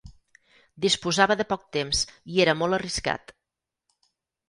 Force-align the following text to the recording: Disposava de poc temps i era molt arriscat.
Disposava 0.85 1.37
de 1.43 1.47
poc 1.53 1.69
temps 1.79 2.03
i 2.37 2.43
era 2.49 2.59
molt 2.65 2.81
arriscat. 2.81 3.39